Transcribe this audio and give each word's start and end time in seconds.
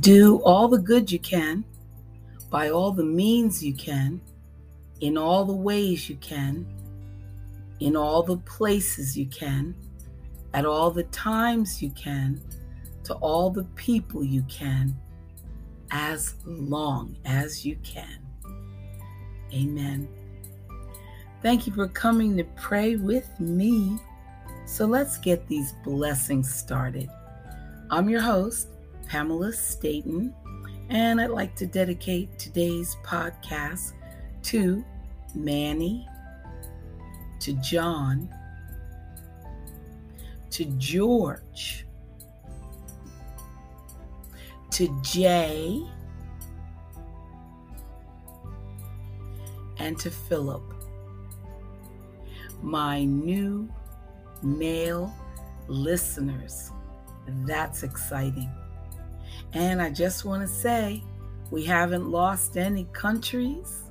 Do 0.00 0.40
all 0.44 0.68
the 0.68 0.78
good 0.78 1.10
you 1.10 1.18
can, 1.18 1.64
by 2.50 2.70
all 2.70 2.92
the 2.92 3.04
means 3.04 3.62
you 3.64 3.74
can, 3.74 4.20
in 5.00 5.18
all 5.18 5.44
the 5.44 5.52
ways 5.52 6.08
you 6.08 6.16
can, 6.16 6.66
in 7.80 7.96
all 7.96 8.22
the 8.22 8.38
places 8.38 9.16
you 9.16 9.26
can, 9.26 9.74
at 10.54 10.64
all 10.64 10.90
the 10.90 11.04
times 11.04 11.82
you 11.82 11.90
can, 11.90 12.40
to 13.04 13.14
all 13.14 13.50
the 13.50 13.64
people 13.74 14.24
you 14.24 14.42
can, 14.48 14.96
as 15.90 16.34
long 16.44 17.16
as 17.24 17.64
you 17.64 17.76
can. 17.82 18.18
Amen. 19.52 20.08
Thank 21.42 21.66
you 21.66 21.72
for 21.72 21.88
coming 21.88 22.36
to 22.36 22.44
pray 22.56 22.96
with 22.96 23.28
me. 23.40 23.98
So 24.66 24.86
let's 24.86 25.18
get 25.18 25.46
these 25.48 25.72
blessings 25.84 26.52
started. 26.52 27.08
I'm 27.90 28.08
your 28.08 28.20
host, 28.20 28.68
Pamela 29.08 29.52
Staten, 29.52 30.34
and 30.90 31.20
I'd 31.20 31.30
like 31.30 31.56
to 31.56 31.66
dedicate 31.66 32.38
today's 32.38 32.96
podcast 33.02 33.94
to 34.44 34.84
Manny, 35.34 36.06
to 37.40 37.54
John, 37.54 38.28
to 40.50 40.64
George, 40.76 41.86
to 44.72 45.00
Jay, 45.02 45.82
and 49.78 49.98
to 49.98 50.10
Philip, 50.10 50.62
my 52.62 53.04
new 53.04 53.68
male 54.42 55.10
listeners. 55.66 56.72
That's 57.46 57.82
exciting. 57.82 58.50
And 59.52 59.80
I 59.80 59.90
just 59.90 60.24
want 60.24 60.42
to 60.42 60.48
say, 60.48 61.02
we 61.50 61.64
haven't 61.64 62.10
lost 62.10 62.56
any 62.56 62.84
countries. 62.92 63.84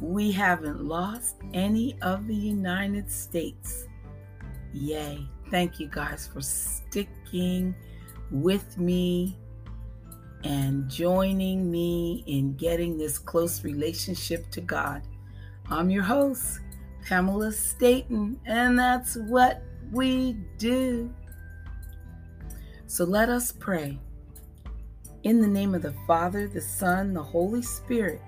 We 0.00 0.30
haven't 0.30 0.84
lost 0.84 1.36
any 1.54 1.96
of 2.02 2.26
the 2.26 2.34
United 2.34 3.10
States. 3.10 3.86
Yay. 4.72 5.26
Thank 5.50 5.78
you 5.78 5.88
guys 5.88 6.28
for 6.32 6.40
sticking 6.40 7.74
with 8.30 8.76
me 8.76 9.38
and 10.42 10.90
joining 10.90 11.70
me 11.70 12.24
in 12.26 12.54
getting 12.56 12.98
this 12.98 13.18
close 13.18 13.64
relationship 13.64 14.50
to 14.50 14.60
God. 14.60 15.02
I'm 15.70 15.88
your 15.88 16.02
host, 16.02 16.60
Pamela 17.06 17.52
Staten, 17.52 18.38
and 18.44 18.78
that's 18.78 19.16
what 19.16 19.62
we 19.92 20.36
do. 20.58 21.10
So 22.86 23.04
let 23.04 23.28
us 23.28 23.52
pray. 23.52 23.98
In 25.24 25.40
the 25.40 25.48
name 25.48 25.74
of 25.74 25.80
the 25.80 25.94
Father, 26.06 26.46
the 26.46 26.60
Son, 26.60 27.14
the 27.14 27.22
Holy 27.22 27.62
Spirit. 27.62 28.20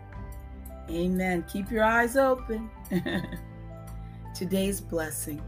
Amen. 0.88 1.44
Keep 1.46 1.70
your 1.70 1.84
eyes 1.84 2.16
open. 2.16 2.70
Today's 4.34 4.80
blessing. 4.80 5.42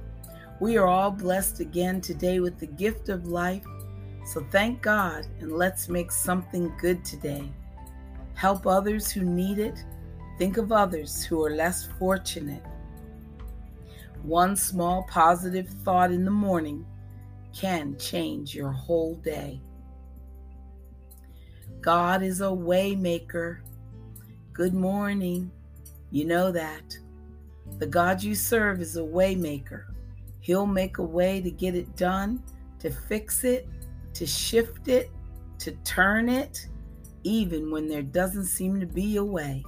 We 0.61 0.77
are 0.77 0.87
all 0.87 1.11
blessed 1.11 1.61
again 1.61 2.03
today 2.03 2.41
with 2.41 2.59
the 2.59 2.67
gift 2.67 3.09
of 3.09 3.29
life. 3.29 3.65
So 4.27 4.47
thank 4.51 4.83
God 4.83 5.27
and 5.41 5.51
let's 5.51 5.89
make 5.89 6.13
something 6.13 6.71
good 6.79 7.03
today. 7.03 7.51
Help 8.35 8.67
others 8.67 9.11
who 9.11 9.23
need 9.23 9.59
it. 9.59 9.83
Think 10.37 10.59
of 10.59 10.71
others 10.71 11.25
who 11.25 11.43
are 11.43 11.57
less 11.57 11.89
fortunate. 11.99 12.63
One 14.23 14.55
small 14.55 15.05
positive 15.05 15.71
thought 15.83 16.13
in 16.13 16.27
the 16.27 16.31
morning 16.31 16.85
can 17.55 17.97
change 17.97 18.55
your 18.55 18.71
whole 18.71 19.15
day. 19.15 19.63
God 21.81 22.25
is 22.25 22.41
a 22.41 22.47
waymaker. 22.47 23.59
Good 24.53 24.75
morning. 24.75 25.51
You 26.11 26.25
know 26.25 26.51
that. 26.51 26.99
The 27.79 27.87
God 27.87 28.21
you 28.21 28.35
serve 28.35 28.81
is 28.81 28.97
a 28.97 29.03
waymaker. 29.03 29.85
He'll 30.41 30.67
make 30.67 30.99
a 30.99 31.05
way 31.05 31.41
to 31.41 31.53
get 31.53 31.77
it 31.77 31.95
done, 31.95 32.43
to 32.81 32.91
fix 32.91 33.45
it, 33.45 33.69
to 34.15 34.27
shift 34.27 34.89
it, 34.89 35.11
to 35.59 35.73
turn 35.85 36.29
it, 36.29 36.67
even 37.23 37.71
when 37.71 37.87
there 37.87 38.03
doesn't 38.03 38.47
seem 38.47 38.81
to 38.81 38.87
be 38.87 39.17
a 39.17 39.25
way. 39.25 39.63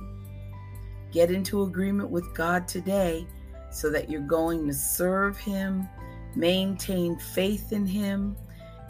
Get 1.13 1.31
into 1.31 1.63
agreement 1.63 2.11
with 2.11 2.35
God 2.35 2.67
today 2.67 3.25
so 3.71 3.89
that 3.91 4.11
you're 4.11 4.21
going 4.21 4.67
to 4.67 4.75
serve 4.75 5.39
Him, 5.39 5.89
maintain 6.35 7.17
faith 7.19 7.71
in 7.71 7.87
Him, 7.87 8.37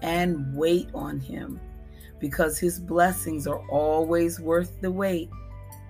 and 0.01 0.57
wait 0.57 0.89
on 0.95 1.21
Him 1.21 1.61
because 2.21 2.59
His 2.59 2.79
blessings 2.79 3.47
are 3.47 3.67
always 3.69 4.39
worth 4.39 4.81
the 4.81 4.91
wait 4.91 5.31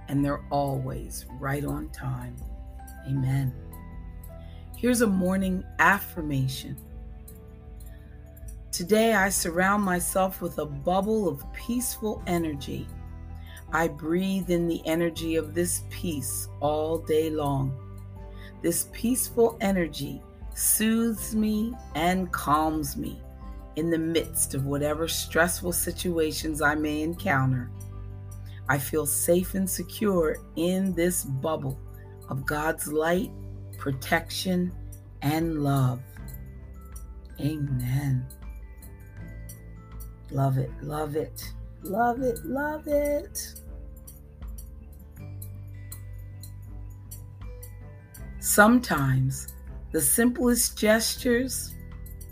and 0.08 0.24
they're 0.24 0.44
always 0.50 1.26
right 1.38 1.64
on 1.64 1.88
time. 1.90 2.36
Amen. 3.06 3.52
Here's 4.76 5.02
a 5.02 5.06
morning 5.06 5.62
affirmation. 5.78 6.76
Today, 8.72 9.14
I 9.14 9.28
surround 9.28 9.82
myself 9.82 10.40
with 10.40 10.58
a 10.58 10.64
bubble 10.64 11.28
of 11.28 11.44
peaceful 11.52 12.22
energy. 12.26 12.86
I 13.72 13.88
breathe 13.88 14.50
in 14.50 14.68
the 14.68 14.80
energy 14.86 15.36
of 15.36 15.54
this 15.54 15.82
peace 15.90 16.48
all 16.60 16.98
day 16.98 17.30
long. 17.30 17.76
This 18.62 18.88
peaceful 18.92 19.56
energy 19.60 20.22
soothes 20.54 21.34
me 21.34 21.74
and 21.94 22.30
calms 22.32 22.96
me 22.96 23.20
in 23.80 23.88
the 23.88 23.96
midst 23.96 24.52
of 24.52 24.66
whatever 24.66 25.08
stressful 25.08 25.72
situations 25.72 26.60
I 26.60 26.74
may 26.74 27.00
encounter. 27.00 27.70
I 28.68 28.76
feel 28.76 29.06
safe 29.06 29.54
and 29.54 29.68
secure 29.68 30.36
in 30.56 30.92
this 30.92 31.24
bubble 31.24 31.80
of 32.28 32.44
God's 32.44 32.92
light, 32.92 33.30
protection, 33.78 34.70
and 35.22 35.64
love. 35.64 36.02
Amen. 37.40 38.26
Love 40.30 40.58
it, 40.58 40.70
love 40.82 41.16
it, 41.16 41.42
love 41.82 42.20
it, 42.20 42.44
love 42.44 42.86
it. 42.86 43.54
Sometimes 48.40 49.54
the 49.90 50.02
simplest 50.02 50.76
gestures 50.76 51.74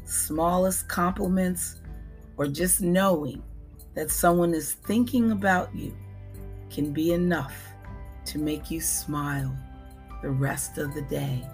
smallest 0.08 0.88
compliments, 0.88 1.76
or 2.36 2.46
just 2.46 2.80
knowing 2.80 3.42
that 3.94 4.10
someone 4.10 4.54
is 4.54 4.72
thinking 4.72 5.32
about 5.32 5.74
you 5.74 5.96
can 6.70 6.92
be 6.92 7.12
enough 7.12 7.56
to 8.24 8.38
make 8.38 8.70
you 8.70 8.80
smile 8.80 9.56
the 10.22 10.30
rest 10.30 10.78
of 10.78 10.94
the 10.94 11.02
day. 11.02 11.44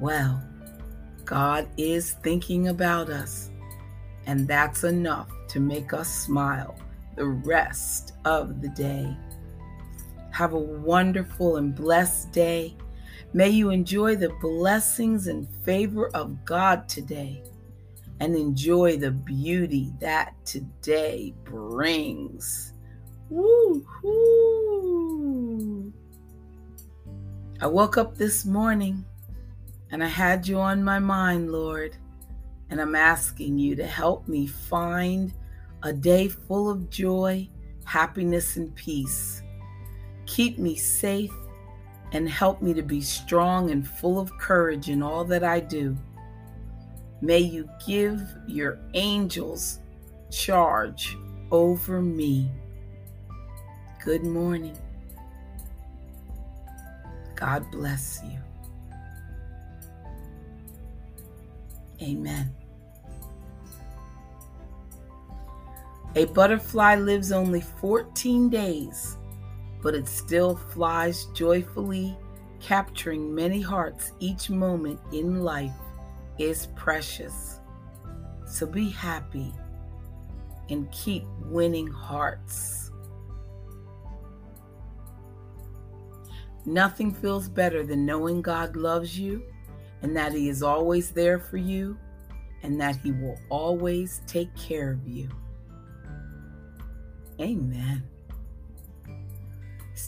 Well, 0.00 0.42
God 1.24 1.68
is 1.76 2.12
thinking 2.22 2.68
about 2.68 3.10
us, 3.10 3.50
and 4.26 4.46
that's 4.46 4.84
enough 4.84 5.28
to 5.48 5.60
make 5.60 5.92
us 5.92 6.08
smile 6.08 6.78
the 7.16 7.26
rest 7.26 8.12
of 8.24 8.60
the 8.62 8.68
day. 8.68 9.16
Have 10.30 10.52
a 10.52 10.58
wonderful 10.58 11.56
and 11.56 11.74
blessed 11.74 12.32
day 12.32 12.76
May 13.34 13.50
you 13.50 13.68
enjoy 13.70 14.16
the 14.16 14.30
blessings 14.40 15.26
and 15.26 15.46
favor 15.62 16.08
of 16.14 16.44
God 16.46 16.88
today 16.88 17.42
and 18.20 18.34
enjoy 18.34 18.96
the 18.96 19.10
beauty 19.10 19.92
that 20.00 20.34
today 20.46 21.34
brings. 21.44 22.72
Woo-hoo. 23.28 24.72
I 27.60 27.66
woke 27.66 27.98
up 27.98 28.16
this 28.16 28.46
morning 28.46 29.04
and 29.90 30.02
I 30.02 30.08
had 30.08 30.48
you 30.48 30.58
on 30.58 30.82
my 30.82 30.98
mind, 30.98 31.52
Lord, 31.52 31.96
and 32.70 32.80
I'm 32.80 32.94
asking 32.94 33.58
you 33.58 33.76
to 33.76 33.86
help 33.86 34.26
me 34.26 34.46
find 34.46 35.34
a 35.82 35.92
day 35.92 36.28
full 36.28 36.70
of 36.70 36.88
joy, 36.88 37.46
happiness, 37.84 38.56
and 38.56 38.74
peace. 38.74 39.42
Keep 40.24 40.58
me 40.58 40.76
safe 40.76 41.34
and 42.12 42.28
help 42.28 42.62
me 42.62 42.72
to 42.74 42.82
be 42.82 43.00
strong 43.00 43.70
and 43.70 43.86
full 43.86 44.18
of 44.18 44.36
courage 44.38 44.88
in 44.88 45.02
all 45.02 45.24
that 45.24 45.44
I 45.44 45.60
do. 45.60 45.96
May 47.20 47.40
you 47.40 47.68
give 47.86 48.22
your 48.46 48.78
angels 48.94 49.80
charge 50.30 51.16
over 51.50 52.00
me. 52.00 52.50
Good 54.04 54.22
morning. 54.22 54.78
God 57.34 57.70
bless 57.70 58.20
you. 58.24 58.38
Amen. 62.00 62.54
A 66.14 66.24
butterfly 66.26 66.94
lives 66.96 67.32
only 67.32 67.60
14 67.60 68.48
days 68.48 69.17
but 69.88 69.94
it 69.94 70.06
still 70.06 70.54
flies 70.54 71.24
joyfully, 71.32 72.14
capturing 72.60 73.34
many 73.34 73.58
hearts. 73.58 74.12
Each 74.20 74.50
moment 74.50 75.00
in 75.12 75.42
life 75.42 75.72
is 76.38 76.66
precious. 76.76 77.60
So 78.46 78.66
be 78.66 78.90
happy, 78.90 79.50
and 80.68 80.92
keep 80.92 81.24
winning 81.46 81.86
hearts. 81.86 82.90
Nothing 86.66 87.14
feels 87.14 87.48
better 87.48 87.82
than 87.82 88.04
knowing 88.04 88.42
God 88.42 88.76
loves 88.76 89.18
you 89.18 89.42
and 90.02 90.14
that 90.14 90.34
He 90.34 90.50
is 90.50 90.62
always 90.62 91.12
there 91.12 91.38
for 91.38 91.56
you 91.56 91.98
and 92.62 92.78
that 92.78 92.96
He 92.96 93.12
will 93.12 93.40
always 93.48 94.20
take 94.26 94.54
care 94.54 94.90
of 94.90 95.08
you. 95.08 95.30
Amen. 97.40 98.06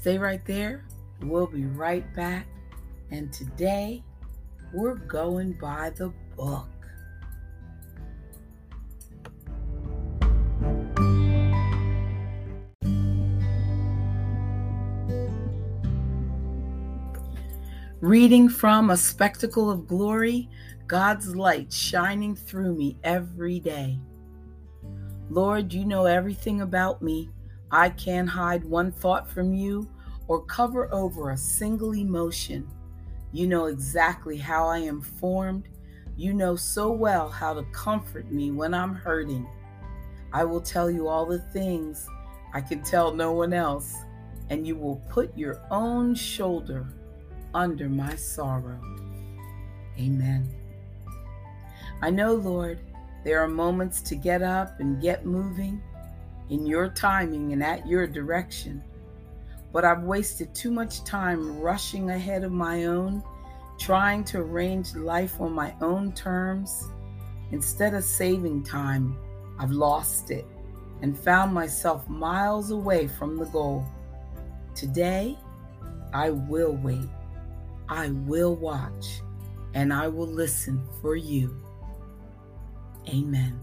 Stay 0.00 0.16
right 0.16 0.42
there. 0.46 0.82
We'll 1.20 1.46
be 1.46 1.66
right 1.66 2.10
back. 2.14 2.46
And 3.10 3.30
today, 3.30 4.02
we're 4.72 4.94
going 4.94 5.52
by 5.60 5.90
the 5.90 6.10
book. 6.38 6.70
Reading 18.00 18.48
from 18.48 18.88
A 18.88 18.96
Spectacle 18.96 19.70
of 19.70 19.86
Glory, 19.86 20.48
God's 20.86 21.36
light 21.36 21.70
shining 21.70 22.34
through 22.34 22.74
me 22.74 22.96
every 23.04 23.60
day. 23.60 24.00
Lord, 25.28 25.74
you 25.74 25.84
know 25.84 26.06
everything 26.06 26.62
about 26.62 27.02
me. 27.02 27.28
I 27.72 27.90
can't 27.90 28.28
hide 28.28 28.64
one 28.64 28.90
thought 28.90 29.30
from 29.30 29.54
you 29.54 29.88
or 30.26 30.44
cover 30.44 30.92
over 30.92 31.30
a 31.30 31.36
single 31.36 31.94
emotion. 31.94 32.68
You 33.32 33.46
know 33.46 33.66
exactly 33.66 34.36
how 34.36 34.66
I 34.66 34.78
am 34.78 35.00
formed. 35.00 35.68
You 36.16 36.34
know 36.34 36.56
so 36.56 36.90
well 36.90 37.28
how 37.28 37.54
to 37.54 37.62
comfort 37.72 38.30
me 38.30 38.50
when 38.50 38.74
I'm 38.74 38.94
hurting. 38.94 39.48
I 40.32 40.44
will 40.44 40.60
tell 40.60 40.90
you 40.90 41.08
all 41.08 41.26
the 41.26 41.38
things 41.38 42.06
I 42.52 42.60
can 42.60 42.82
tell 42.82 43.14
no 43.14 43.32
one 43.32 43.52
else, 43.52 43.94
and 44.48 44.66
you 44.66 44.76
will 44.76 44.96
put 45.08 45.36
your 45.36 45.60
own 45.70 46.14
shoulder 46.14 46.86
under 47.54 47.88
my 47.88 48.16
sorrow. 48.16 48.80
Amen. 49.98 50.48
I 52.02 52.10
know, 52.10 52.34
Lord, 52.34 52.80
there 53.24 53.40
are 53.40 53.48
moments 53.48 54.00
to 54.02 54.14
get 54.14 54.42
up 54.42 54.80
and 54.80 55.00
get 55.00 55.26
moving 55.26 55.82
in 56.50 56.66
your 56.66 56.88
timing 56.90 57.52
and 57.52 57.62
at 57.62 57.86
your 57.86 58.06
direction. 58.06 58.82
But 59.72 59.84
I've 59.84 60.02
wasted 60.02 60.54
too 60.54 60.70
much 60.70 61.04
time 61.04 61.60
rushing 61.60 62.10
ahead 62.10 62.44
of 62.44 62.52
my 62.52 62.84
own, 62.84 63.22
trying 63.78 64.24
to 64.24 64.38
arrange 64.38 64.94
life 64.94 65.40
on 65.40 65.52
my 65.52 65.74
own 65.80 66.12
terms. 66.12 66.88
Instead 67.52 67.94
of 67.94 68.04
saving 68.04 68.64
time, 68.64 69.16
I've 69.58 69.70
lost 69.70 70.30
it 70.30 70.44
and 71.02 71.18
found 71.18 71.54
myself 71.54 72.08
miles 72.08 72.70
away 72.72 73.06
from 73.06 73.36
the 73.36 73.46
goal. 73.46 73.86
Today, 74.74 75.38
I 76.12 76.30
will 76.30 76.76
wait, 76.76 77.08
I 77.88 78.10
will 78.10 78.56
watch, 78.56 79.22
and 79.74 79.92
I 79.92 80.08
will 80.08 80.26
listen 80.26 80.84
for 81.00 81.14
you. 81.14 81.56
Amen. 83.08 83.58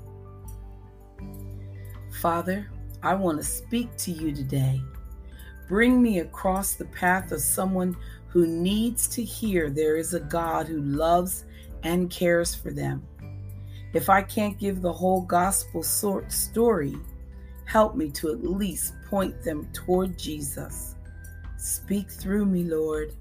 Father, 2.22 2.68
I 3.04 3.14
want 3.16 3.38
to 3.38 3.44
speak 3.44 3.96
to 3.98 4.12
you 4.12 4.34
today. 4.34 4.82
Bring 5.68 6.02
me 6.02 6.20
across 6.20 6.76
the 6.76 6.86
path 6.86 7.32
of 7.32 7.42
someone 7.42 7.96
who 8.28 8.48
needs 8.48 9.08
to 9.10 9.24
hear 9.24 9.70
there 9.70 9.98
is 9.98 10.14
a 10.14 10.20
God 10.20 10.68
who 10.68 10.82
loves 10.82 11.46
and 11.84 12.10
cares 12.10 12.56
for 12.56 12.72
them. 12.72 13.06
If 13.94 14.10
I 14.10 14.22
can't 14.22 14.60
give 14.60 14.82
the 14.82 14.94
whole 14.94 15.22
gospel 15.22 15.84
sort 15.84 16.32
story, 16.32 16.96
help 17.66 17.96
me 17.96 18.10
to 18.12 18.32
at 18.32 18.44
least 18.44 18.94
point 19.10 19.42
them 19.44 19.68
toward 19.74 20.18
Jesus. 20.18 20.96
Speak 21.58 22.10
through 22.10 22.46
me, 22.46 22.64
Lord, 22.64 23.16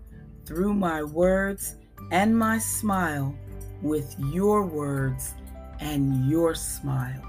through 0.44 0.74
my 0.74 1.02
words 1.02 1.76
and 2.12 2.36
my 2.36 2.58
smile 2.58 3.34
with 3.82 4.14
your 4.18 4.64
words 4.64 5.34
and 5.80 6.28
your 6.30 6.54
smile. 6.54 7.22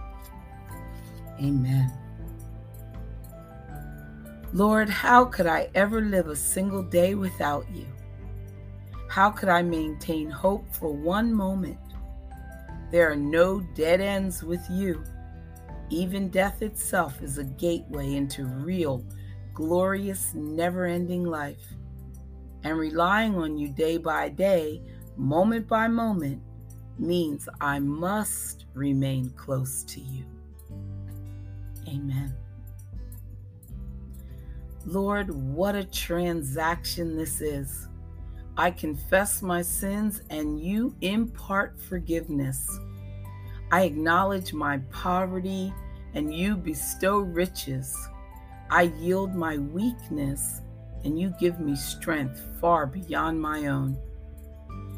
Amen. 1.40 2.07
Lord, 4.54 4.90
how 4.90 5.26
could 5.26 5.46
I 5.46 5.70
ever 5.76 6.02
live 6.02 6.28
a 6.28 6.36
single 6.36 6.82
day 6.82 7.16
without 7.16 7.66
you? 7.74 7.86
How 9.10 9.30
could 9.30 9.50
I 9.50 9.62
maintain 9.62 10.30
hope 10.30 10.66
for 10.74 10.92
one 10.94 11.34
moment? 11.34 11.80
There 12.92 13.12
are 13.12 13.16
no 13.18 13.60
dead 13.76 14.00
ends 14.00 14.44
with 14.44 14.66
you. 14.70 15.04
Even 15.90 16.30
death 16.30 16.62
itself 16.62 17.22
is 17.22 17.38
a 17.38 17.44
gateway 17.44 18.16
into 18.16 18.46
real, 18.46 19.04
glorious, 19.54 20.34
never 20.34 20.86
ending 20.86 21.26
life. 21.26 21.74
And 22.64 22.78
relying 22.78 23.36
on 23.36 23.58
you 23.58 23.70
day 23.70 23.98
by 23.98 24.30
day, 24.30 24.82
moment 25.18 25.68
by 25.68 25.90
moment, 25.90 26.42
means 26.98 27.50
I 27.60 27.80
must 27.80 28.66
remain 28.74 29.30
close 29.32 29.84
to 29.84 30.00
you. 30.00 30.26
Amen. 31.88 32.34
Lord, 34.88 35.32
what 35.32 35.76
a 35.76 35.84
transaction 35.84 37.18
this 37.18 37.42
is. 37.42 37.90
I 38.56 38.72
confess 38.72 39.42
my 39.42 39.62
sins 39.62 40.22
and 40.30 40.62
you 40.62 40.96
impart 41.02 41.78
forgiveness. 41.78 42.80
I 43.70 43.82
acknowledge 43.82 44.54
my 44.54 44.78
poverty 44.90 45.74
and 46.14 46.34
you 46.34 46.56
bestow 46.56 47.18
riches. 47.18 47.98
I 48.70 48.84
yield 48.84 49.36
my 49.36 49.58
weakness 49.58 50.62
and 51.04 51.20
you 51.20 51.34
give 51.38 51.60
me 51.60 51.76
strength 51.76 52.42
far 52.62 52.88
beyond 52.88 53.42
my 53.42 53.68
own. 53.68 53.98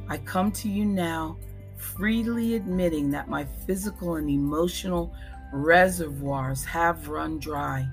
I 0.07 0.19
come 0.19 0.51
to 0.51 0.69
you 0.69 0.85
now 0.85 1.35
freely 1.77 2.53
admitting 2.53 3.09
that 3.09 3.27
my 3.27 3.43
physical 3.65 4.17
and 4.17 4.29
emotional 4.29 5.15
reservoirs 5.51 6.63
have 6.65 7.07
run 7.07 7.39
dry. 7.39 7.89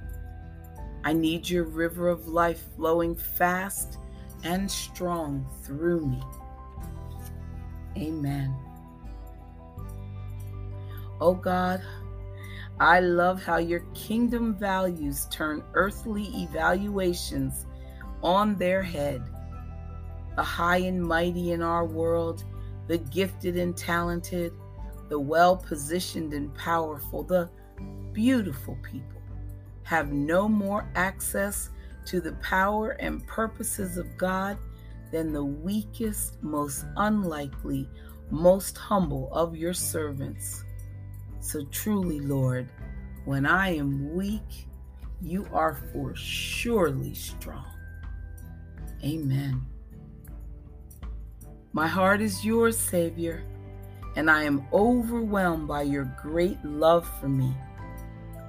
I 1.07 1.13
need 1.13 1.49
your 1.49 1.63
river 1.63 2.09
of 2.09 2.27
life 2.27 2.65
flowing 2.75 3.15
fast 3.15 3.99
and 4.43 4.69
strong 4.69 5.47
through 5.63 6.05
me. 6.05 6.21
Amen. 7.97 8.53
Oh 11.21 11.35
God, 11.35 11.81
I 12.81 12.99
love 12.99 13.41
how 13.41 13.59
your 13.59 13.85
kingdom 13.95 14.57
values 14.57 15.29
turn 15.31 15.63
earthly 15.75 16.25
evaluations 16.43 17.67
on 18.25 18.57
their 18.57 18.83
head. 18.83 19.23
The 20.35 20.43
high 20.43 20.79
and 20.79 21.01
mighty 21.01 21.53
in 21.53 21.63
our 21.63 21.85
world 21.85 22.45
the 22.89 22.99
gifted 22.99 23.57
and 23.57 23.77
talented, 23.77 24.53
the 25.09 25.21
well 25.21 25.57
positioned 25.57 26.33
and 26.33 26.53
powerful, 26.57 27.23
the 27.23 27.49
beautiful 28.13 28.77
people 28.83 29.16
have 29.87 30.13
no 30.13 30.49
more 30.49 30.85
access 30.97 31.71
to 32.07 32.21
the 32.21 32.33
power 32.35 32.91
and 32.99 33.25
purposes 33.29 33.97
of 33.97 34.19
God 34.19 34.59
than 35.13 35.33
the 35.33 35.45
weakest, 35.45 36.43
most 36.43 36.85
unlikely, 36.97 37.89
most 38.29 38.77
humble 38.77 39.29
of 39.33 39.55
your 39.55 39.73
servants. 39.73 40.65
So 41.39 41.65
truly, 41.67 42.19
Lord, 42.19 42.69
when 43.27 43.47
I 43.47 43.77
am 43.77 44.13
weak, 44.13 44.67
you 45.23 45.47
are 45.53 45.75
for 45.93 46.17
surely 46.17 47.15
strong. 47.15 47.71
Amen. 49.05 49.65
My 51.73 51.87
heart 51.87 52.21
is 52.21 52.45
yours, 52.45 52.77
Savior, 52.77 53.45
and 54.17 54.29
I 54.29 54.43
am 54.43 54.67
overwhelmed 54.73 55.69
by 55.69 55.83
your 55.83 56.13
great 56.21 56.59
love 56.65 57.09
for 57.21 57.29
me. 57.29 57.55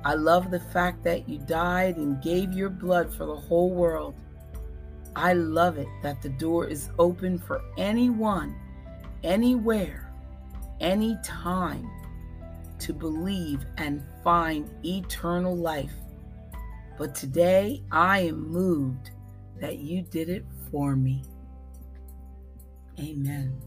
I 0.06 0.14
love 0.14 0.52
the 0.52 0.60
fact 0.60 1.04
that 1.04 1.28
you 1.28 1.40
died 1.40 1.98
and 1.98 2.22
gave 2.22 2.54
your 2.54 2.70
blood 2.70 3.14
for 3.14 3.26
the 3.26 3.36
whole 3.36 3.72
world. 3.72 4.16
I 5.16 5.34
love 5.34 5.78
it 5.78 5.88
that 6.04 6.22
the 6.22 6.30
door 6.30 6.68
is 6.68 6.90
open 7.00 7.40
for 7.40 7.62
anyone, 7.78 8.56
anywhere, 9.24 10.12
anytime 10.80 11.90
to 12.80 12.94
believe 12.94 13.66
and 13.78 14.04
find 14.24 14.70
eternal 14.86 15.56
life. 15.56 15.94
But 16.98 17.16
today 17.16 17.84
I 17.92 18.22
am 18.22 18.50
moved 18.50 19.12
that 19.60 19.80
you 19.80 20.04
did 20.04 20.30
it 20.30 20.46
for 20.72 20.96
me. 20.96 21.24
Amen. 23.00 23.60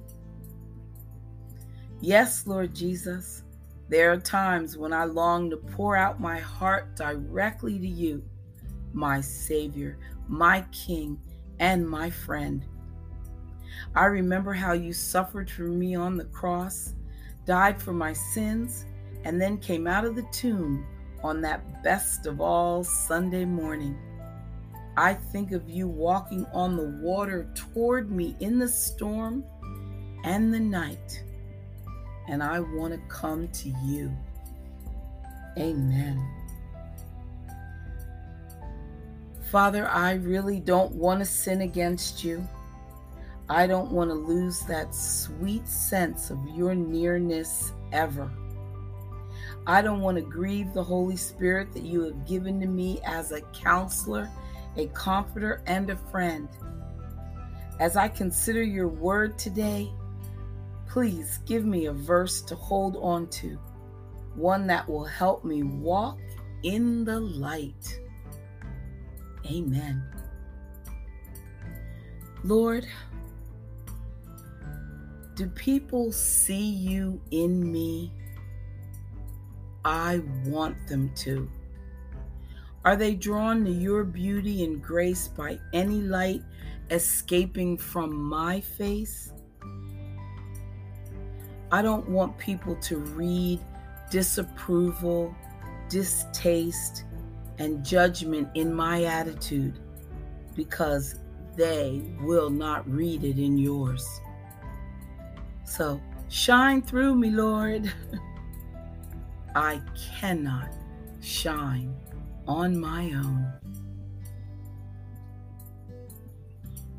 Yes, 2.00 2.46
Lord 2.46 2.74
Jesus, 2.74 3.42
there 3.90 4.12
are 4.12 4.20
times 4.20 4.78
when 4.78 4.92
I 4.92 5.02
long 5.02 5.50
to 5.50 5.56
pour 5.56 5.96
out 5.96 6.20
my 6.20 6.38
heart 6.38 6.94
directly 6.94 7.76
to 7.76 7.88
you, 7.88 8.22
my 8.92 9.20
Savior, 9.20 9.98
my 10.28 10.64
King, 10.70 11.18
and 11.58 11.88
my 11.88 12.08
friend. 12.08 12.64
I 13.96 14.04
remember 14.04 14.52
how 14.52 14.74
you 14.74 14.92
suffered 14.92 15.50
for 15.50 15.62
me 15.64 15.96
on 15.96 16.16
the 16.16 16.26
cross, 16.26 16.94
died 17.46 17.82
for 17.82 17.92
my 17.92 18.12
sins, 18.12 18.86
and 19.24 19.40
then 19.40 19.58
came 19.58 19.88
out 19.88 20.04
of 20.04 20.14
the 20.14 20.26
tomb 20.32 20.86
on 21.24 21.40
that 21.40 21.82
best 21.82 22.26
of 22.26 22.40
all 22.40 22.84
Sunday 22.84 23.44
morning. 23.44 23.98
I 24.96 25.14
think 25.14 25.50
of 25.50 25.68
you 25.68 25.88
walking 25.88 26.46
on 26.52 26.76
the 26.76 26.96
water 27.02 27.50
toward 27.56 28.12
me 28.12 28.36
in 28.38 28.60
the 28.60 28.68
storm 28.68 29.44
and 30.22 30.54
the 30.54 30.60
night, 30.60 31.24
and 32.28 32.42
I 32.42 32.60
want 32.60 32.92
to 32.94 33.00
come 33.08 33.48
to 33.48 33.68
you. 33.84 34.10
Amen. 35.58 36.26
Father, 39.50 39.88
I 39.88 40.14
really 40.14 40.60
don't 40.60 40.92
want 40.92 41.20
to 41.20 41.26
sin 41.26 41.62
against 41.62 42.22
you. 42.22 42.46
I 43.48 43.66
don't 43.66 43.90
want 43.90 44.10
to 44.10 44.14
lose 44.14 44.60
that 44.62 44.94
sweet 44.94 45.66
sense 45.66 46.30
of 46.30 46.38
your 46.54 46.72
nearness 46.74 47.72
ever. 47.90 48.30
I 49.66 49.82
don't 49.82 50.00
want 50.00 50.18
to 50.18 50.22
grieve 50.22 50.72
the 50.72 50.84
Holy 50.84 51.16
Spirit 51.16 51.72
that 51.72 51.82
you 51.82 52.02
have 52.02 52.26
given 52.26 52.60
to 52.60 52.66
me 52.66 53.00
as 53.04 53.32
a 53.32 53.40
counselor, 53.52 54.30
a 54.76 54.86
comforter, 54.88 55.62
and 55.66 55.90
a 55.90 55.96
friend. 55.96 56.48
As 57.80 57.96
I 57.96 58.06
consider 58.08 58.62
your 58.62 58.88
word 58.88 59.36
today, 59.36 59.90
please 60.90 61.38
give 61.46 61.64
me 61.64 61.86
a 61.86 61.92
verse 61.92 62.42
to 62.42 62.56
hold 62.56 62.96
on 62.96 63.28
to, 63.28 63.56
one 64.34 64.66
that 64.66 64.88
will 64.88 65.04
help 65.04 65.44
me 65.44 65.62
walk 65.62 66.18
in 66.64 67.04
the 67.04 67.20
light. 67.20 68.00
Amen. 69.46 70.04
Lord, 72.42 72.88
do 75.36 75.46
people 75.50 76.10
see 76.10 76.68
you 76.68 77.20
in 77.30 77.70
me? 77.70 78.12
I 79.84 80.22
want 80.44 80.88
them 80.88 81.12
to. 81.16 81.48
Are 82.84 82.96
they 82.96 83.14
drawn 83.14 83.64
to 83.64 83.70
your 83.70 84.02
beauty 84.02 84.64
and 84.64 84.82
grace 84.82 85.28
by 85.28 85.60
any 85.72 86.00
light 86.00 86.42
escaping 86.90 87.78
from 87.78 88.12
my 88.12 88.60
face? 88.60 89.32
I 91.72 91.82
don't 91.82 92.08
want 92.08 92.36
people 92.36 92.74
to 92.76 92.96
read 92.96 93.60
disapproval, 94.10 95.34
distaste, 95.88 97.04
and 97.58 97.84
judgment 97.84 98.48
in 98.54 98.74
my 98.74 99.04
attitude 99.04 99.78
because 100.56 101.20
they 101.56 102.02
will 102.20 102.50
not 102.50 102.88
read 102.90 103.22
it 103.22 103.38
in 103.38 103.56
yours. 103.56 104.04
So 105.64 106.00
shine 106.28 106.82
through 106.82 107.14
me, 107.14 107.30
Lord. 107.30 107.92
I 109.54 109.80
cannot 110.18 110.70
shine 111.20 111.94
on 112.48 112.78
my 112.78 113.12
own. 113.12 113.52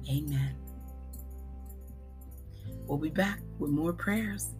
Amen. 0.10 0.56
We'll 2.86 2.98
be 2.98 3.10
back 3.10 3.40
with 3.58 3.72
more 3.72 3.94
prayers 3.94 4.54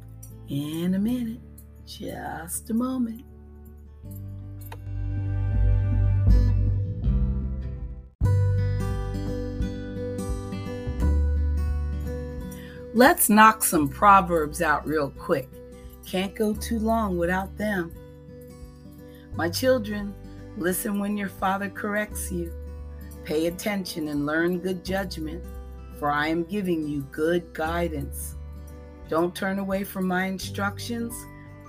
in 0.52 0.96
a 0.96 1.00
minute. 1.00 1.40
Just 1.86 2.70
a 2.70 2.74
moment. 2.74 3.24
Let's 12.94 13.30
knock 13.30 13.64
some 13.64 13.88
proverbs 13.88 14.62
out 14.62 14.86
real 14.86 15.12
quick. 15.12 15.48
Can't 16.06 16.36
go 16.36 16.54
too 16.54 16.80
long 16.80 17.18
without 17.18 17.58
them. 17.58 17.96
My 19.34 19.50
children, 19.50 20.14
listen 20.58 21.00
when 21.00 21.16
your 21.16 21.30
father 21.30 21.70
corrects 21.70 22.30
you. 22.30 22.52
Pay 23.24 23.48
attention 23.48 24.10
and 24.10 24.26
learn 24.26 24.60
good 24.60 24.84
judgment, 24.84 25.42
for 25.98 26.12
I 26.12 26.28
am 26.28 26.44
giving 26.44 26.86
you 26.86 27.08
good 27.12 27.54
guidance. 27.54 28.36
Don't 29.12 29.36
turn 29.36 29.60
away 29.60 29.84
from 29.84 30.08
my 30.08 30.26
instructions, 30.26 31.14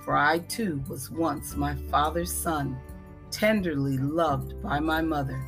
for 0.03 0.17
I 0.17 0.39
too 0.39 0.83
was 0.89 1.11
once 1.11 1.55
my 1.55 1.75
father's 1.91 2.33
son, 2.33 2.79
tenderly 3.29 3.99
loved 3.99 4.59
by 4.63 4.79
my 4.79 5.01
mother. 5.01 5.39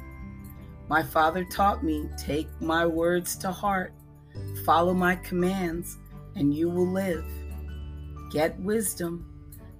My 0.88 1.02
father 1.02 1.44
taught 1.44 1.84
me, 1.84 2.08
take 2.16 2.48
my 2.62 2.86
words 2.86 3.36
to 3.38 3.52
heart 3.52 3.92
Follow 4.66 4.94
my 4.94 5.16
commands, 5.16 5.98
and 6.36 6.54
you 6.54 6.70
will 6.70 6.88
live. 6.88 7.26
Get 8.32 8.60
wisdom. 8.60 9.32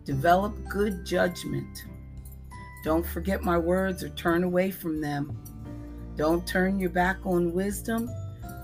Develop 0.06 0.56
good 0.70 1.06
judgment. 1.06 1.86
Don't 2.84 3.06
forget 3.06 3.42
my 3.42 3.58
words 3.58 4.04
or 4.04 4.10
turn 4.10 4.44
away 4.44 4.70
from 4.70 5.02
them. 5.02 5.38
Don't 6.16 6.46
turn 6.48 6.80
your 6.80 6.92
back 6.92 7.18
on 7.26 7.54
wisdom, 7.54 8.10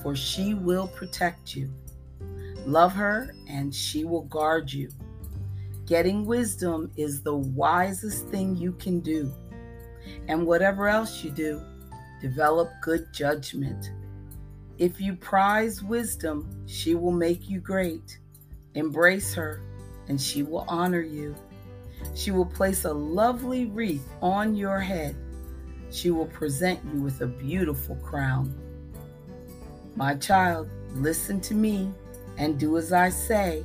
for 0.04 0.16
she 0.16 0.54
will 0.54 0.88
protect 0.88 1.56
you. 1.56 1.74
Love 2.66 2.94
her, 2.94 3.34
and 3.48 3.74
she 3.74 4.04
will 4.04 4.24
guard 4.24 4.72
you. 4.72 4.90
Getting 5.86 6.26
wisdom 6.26 6.92
is 6.96 7.22
the 7.22 7.36
wisest 7.36 8.28
thing 8.28 8.56
you 8.56 8.74
can 8.74 9.00
do. 9.00 9.32
And 10.28 10.46
whatever 10.46 10.88
else 10.88 11.24
you 11.24 11.32
do, 11.32 11.62
develop 12.22 12.70
good 12.82 13.12
judgment. 13.12 13.92
If 14.78 15.02
you 15.02 15.16
prize 15.16 15.84
wisdom, 15.84 16.66
she 16.68 16.96
will 16.96 17.12
make 17.12 17.50
you 17.50 17.60
great. 17.60 18.20
Embrace 18.76 19.34
her, 19.34 19.62
and 20.08 20.20
she 20.20 20.44
will 20.44 20.66
honor 20.68 21.02
you. 21.02 21.36
She 22.16 22.32
will 22.32 22.46
place 22.46 22.86
a 22.86 22.94
lovely 22.94 23.66
wreath 23.66 24.08
on 24.22 24.56
your 24.56 24.80
head. 24.80 25.16
She 25.92 26.10
will 26.10 26.28
present 26.28 26.80
you 26.94 27.02
with 27.02 27.22
a 27.22 27.28
beautiful 27.28 27.96
crown. 27.98 28.56
My 29.96 30.16
child, 30.16 30.70
listen 30.96 31.42
to 31.42 31.54
me 31.54 31.92
and 32.42 32.60
do 32.60 32.78
as 32.78 32.92
I 32.92 33.10
say, 33.10 33.64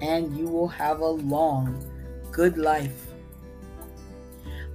and 0.00 0.36
you 0.38 0.46
will 0.46 0.68
have 0.68 1.00
a 1.00 1.06
long, 1.06 1.76
good 2.30 2.56
life. 2.56 3.08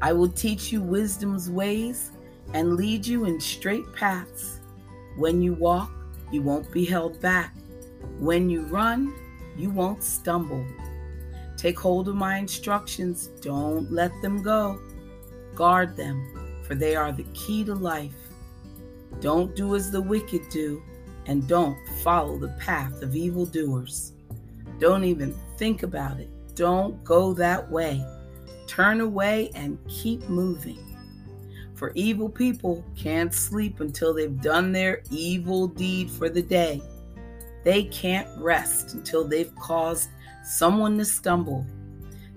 I 0.02 0.12
will 0.12 0.28
teach 0.28 0.74
you 0.74 0.82
wisdom's 0.82 1.50
ways 1.50 2.12
and 2.54 2.76
lead 2.76 3.08
you 3.08 3.24
in 3.24 3.40
straight 3.40 3.92
paths. 3.94 4.60
When 5.16 5.42
you 5.42 5.54
walk, 5.54 5.90
you 6.30 6.42
won't 6.42 6.70
be 6.74 6.84
held 6.84 7.22
back. 7.22 7.56
When 8.20 8.50
you 8.50 8.64
run, 8.64 9.14
you 9.58 9.70
won't 9.70 10.04
stumble. 10.04 10.66
Take 11.56 11.80
hold 11.80 12.10
of 12.10 12.16
my 12.16 12.38
instructions. 12.38 13.28
Don't 13.42 13.90
let 13.90 14.12
them 14.22 14.44
go. 14.44 14.78
Guard 15.56 15.96
them, 15.96 16.62
for 16.64 16.76
they 16.76 16.98
are 16.98 17.14
the 17.14 17.24
key 17.34 17.64
to 17.64 17.74
life. 17.74 18.12
Don't 19.22 19.56
do 19.56 19.74
as 19.74 19.90
the 19.90 20.02
wicked 20.02 20.42
do, 20.50 20.84
and 21.28 21.48
don't 21.48 21.78
follow 22.04 22.38
the 22.38 22.56
path 22.60 23.02
of 23.02 23.16
evildoers. 23.16 24.14
Don't 24.80 25.04
even 25.04 25.36
think 25.58 25.84
about 25.84 26.20
it. 26.20 26.30
Don't 26.56 27.04
go 27.04 27.34
that 27.34 27.70
way. 27.70 28.04
Turn 28.66 29.02
away 29.02 29.52
and 29.54 29.78
keep 29.88 30.28
moving. 30.30 30.80
For 31.76 31.92
evil 31.94 32.30
people 32.30 32.84
can't 32.96 33.34
sleep 33.34 33.82
until 33.82 34.14
they've 34.14 34.42
done 34.42 34.72
their 34.72 35.04
evil 35.12 35.68
deed 35.68 36.10
for 36.10 36.28
the 36.28 36.42
day. 36.42 36.82
They 37.64 37.84
can't 37.84 38.28
rest 38.40 38.94
until 38.94 39.28
they've 39.28 39.56
caused 39.58 40.10
someone 40.44 40.98
to 40.98 41.06
stumble. 41.06 41.66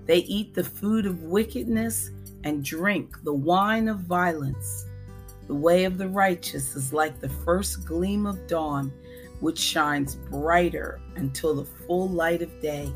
They 0.05 0.19
eat 0.19 0.53
the 0.53 0.63
food 0.63 1.05
of 1.05 1.23
wickedness 1.23 2.11
and 2.43 2.63
drink 2.63 3.17
the 3.23 3.33
wine 3.33 3.87
of 3.87 3.99
violence. 4.01 4.85
The 5.51 5.57
way 5.57 5.83
of 5.83 5.97
the 5.97 6.07
righteous 6.07 6.77
is 6.77 6.93
like 6.93 7.19
the 7.19 7.27
first 7.27 7.85
gleam 7.85 8.25
of 8.25 8.47
dawn, 8.47 8.89
which 9.41 9.59
shines 9.59 10.15
brighter 10.15 11.01
until 11.17 11.55
the 11.55 11.65
full 11.65 12.07
light 12.07 12.41
of 12.41 12.61
day. 12.61 12.89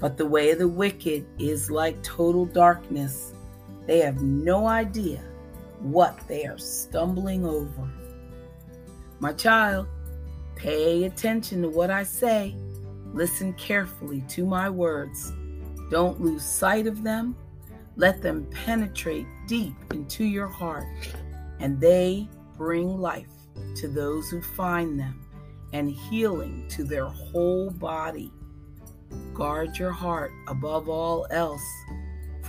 But 0.00 0.16
the 0.16 0.24
way 0.24 0.52
of 0.52 0.58
the 0.58 0.68
wicked 0.68 1.26
is 1.38 1.70
like 1.70 2.02
total 2.02 2.46
darkness. 2.46 3.34
They 3.86 3.98
have 3.98 4.22
no 4.22 4.66
idea 4.68 5.22
what 5.80 6.18
they 6.28 6.46
are 6.46 6.56
stumbling 6.56 7.44
over. 7.44 7.92
My 9.20 9.34
child, 9.34 9.86
pay 10.56 11.04
attention 11.04 11.60
to 11.60 11.68
what 11.68 11.90
I 11.90 12.04
say. 12.04 12.56
Listen 13.12 13.52
carefully 13.52 14.22
to 14.28 14.46
my 14.46 14.70
words. 14.70 15.34
Don't 15.90 16.22
lose 16.22 16.42
sight 16.42 16.86
of 16.86 17.02
them. 17.02 17.36
Let 17.98 18.22
them 18.22 18.48
penetrate 18.64 19.26
deep 19.46 19.74
into 19.92 20.24
your 20.24 20.48
heart, 20.48 20.86
and 21.60 21.78
they 21.78 22.26
bring 22.56 22.98
life 22.98 23.28
to 23.76 23.88
those 23.88 24.30
who 24.30 24.40
find 24.40 24.98
them 24.98 25.26
and 25.74 25.90
healing 25.90 26.66
to 26.70 26.84
their 26.84 27.06
whole 27.06 27.70
body. 27.70 28.32
Guard 29.34 29.78
your 29.78 29.92
heart 29.92 30.32
above 30.48 30.88
all 30.88 31.26
else 31.30 31.60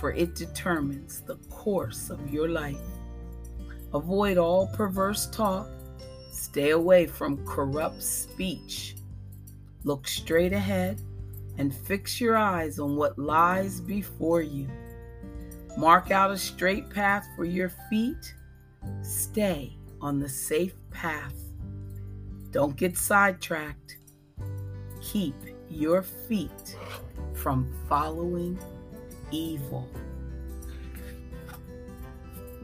for 0.00 0.14
it 0.14 0.34
determines 0.34 1.20
the 1.20 1.36
course 1.50 2.08
of 2.08 2.32
your 2.32 2.48
life. 2.48 2.80
Avoid 3.92 4.38
all 4.38 4.66
perverse 4.68 5.26
talk. 5.26 5.68
Stay 6.32 6.70
away 6.70 7.06
from 7.06 7.44
corrupt 7.44 8.02
speech. 8.02 8.96
Look 9.84 10.08
straight 10.08 10.54
ahead 10.54 11.02
and 11.58 11.74
fix 11.74 12.18
your 12.18 12.34
eyes 12.34 12.78
on 12.78 12.96
what 12.96 13.18
lies 13.18 13.78
before 13.78 14.40
you. 14.40 14.68
Mark 15.76 16.10
out 16.10 16.30
a 16.30 16.36
straight 16.36 16.90
path 16.90 17.26
for 17.36 17.44
your 17.44 17.70
feet. 17.88 18.34
Stay 19.02 19.76
on 20.00 20.18
the 20.18 20.28
safe 20.28 20.74
path. 20.90 21.34
Don't 22.50 22.76
get 22.76 22.96
sidetracked. 22.96 23.96
Keep 25.00 25.34
your 25.68 26.02
feet 26.02 26.76
from 27.34 27.72
following 27.88 28.58
evil. 29.30 29.88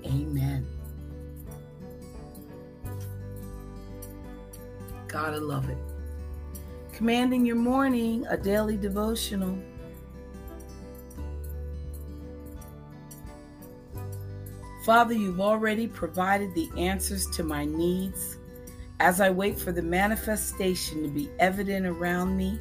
Amen. 0.05 0.67
Gotta 5.09 5.41
love 5.41 5.69
it. 5.71 5.79
Commanding 6.93 7.47
your 7.47 7.57
morning, 7.57 8.27
a 8.29 8.37
daily 8.37 8.77
devotional. 8.77 9.59
Father, 14.87 15.15
you've 15.15 15.41
already 15.41 15.89
provided 15.89 16.55
the 16.55 16.71
answers 16.77 17.27
to 17.31 17.43
my 17.43 17.65
needs. 17.65 18.39
As 19.01 19.21
I 19.21 19.31
wait 19.31 19.59
for 19.59 19.73
the 19.73 19.83
manifestation 19.83 21.03
to 21.03 21.09
be 21.09 21.29
evident 21.41 21.87
around 21.87 22.37
me, 22.37 22.61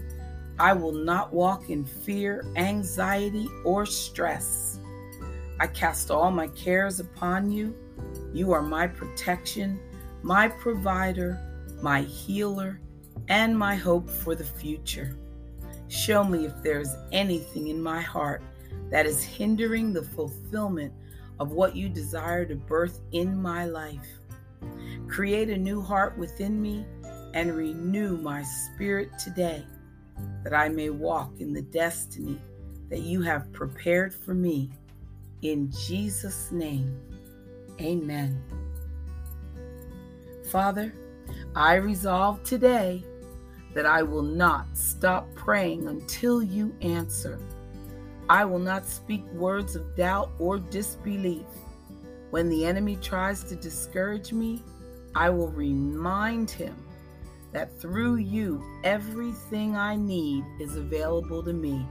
I 0.58 0.74
will 0.74 0.92
not 0.92 1.32
walk 1.32 1.70
in 1.70 1.86
fear, 1.86 2.44
anxiety, 2.56 3.48
or 3.64 3.86
stress. 3.86 4.80
I 5.60 5.68
cast 5.68 6.10
all 6.10 6.32
my 6.32 6.48
cares 6.48 7.00
upon 7.00 7.52
you. 7.52 7.76
You 8.34 8.54
are 8.54 8.64
my 8.64 8.88
protection, 8.88 9.80
my 10.24 10.48
provider, 10.48 11.40
my 11.84 12.02
healer, 12.02 12.82
and 13.28 13.56
my 13.56 13.76
hope 13.76 14.10
for 14.10 14.34
the 14.34 14.44
future. 14.44 15.16
Show 15.90 16.24
me 16.24 16.48
if 16.48 16.64
there 16.64 16.80
is 16.80 16.96
anything 17.12 17.68
in 17.68 17.80
my 17.80 18.02
heart 18.02 18.42
that 18.90 19.06
is 19.06 19.24
hindering 19.24 19.94
the 19.94 20.02
fulfillment 20.02 20.92
of 21.40 21.52
what 21.52 21.76
you 21.76 21.90
desire 21.90 22.46
to 22.46 22.56
birth 22.56 23.02
in 23.12 23.40
my 23.42 23.66
life. 23.66 24.08
Create 25.08 25.50
a 25.50 25.58
new 25.58 25.82
heart 25.82 26.18
within 26.18 26.62
me 26.62 26.86
and 27.34 27.56
renew 27.56 28.18
my 28.18 28.44
spirit 28.44 29.10
today 29.20 29.66
that 30.44 30.54
I 30.54 30.70
may 30.70 30.90
walk 30.90 31.40
in 31.40 31.54
the 31.54 31.62
destiny 31.62 32.42
that 32.90 33.02
you 33.02 33.22
have 33.22 33.52
prepared 33.52 34.14
for 34.14 34.34
me. 34.34 34.70
In 35.42 35.72
Jesus' 35.72 36.52
name, 36.52 36.98
amen. 37.82 38.42
Father, 40.52 40.94
I 41.56 41.76
resolve 41.76 42.44
today 42.44 43.04
that 43.74 43.86
I 43.86 44.04
will 44.04 44.22
not 44.24 44.66
stop 44.78 45.28
praying 45.36 45.88
until 45.88 46.42
you 46.42 46.74
answer. 46.82 47.40
I 48.30 48.44
will 48.46 48.60
not 48.60 48.88
speak 48.88 49.24
words 49.34 49.76
of 49.76 49.96
doubt 49.96 50.32
or 50.40 50.58
disbelief. 50.58 51.46
When 52.32 52.50
the 52.50 52.66
enemy 52.66 52.96
tries 52.98 53.44
to 53.46 53.56
discourage 53.56 54.34
me, 54.34 54.64
I 55.14 55.30
will 55.30 55.50
remind 55.50 56.50
him 56.50 56.76
that 57.52 57.80
through 57.80 58.16
you, 58.18 58.64
everything 58.84 59.78
I 59.78 59.96
need 59.96 60.44
is 60.60 60.76
available 60.76 61.44
to 61.44 61.54
me. 61.54 61.88